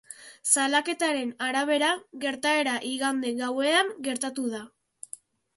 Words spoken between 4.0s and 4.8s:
gertatu da.